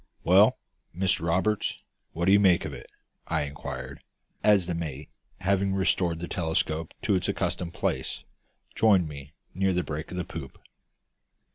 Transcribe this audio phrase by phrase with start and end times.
[0.23, 0.57] "Well,
[0.97, 2.89] Mr Roberts, what do you make of it?"
[3.27, 4.01] I inquired,
[4.43, 5.09] as the mate,
[5.41, 8.23] having restored the telescope it its accustomed place,
[8.73, 10.57] joined me near the break of the poop.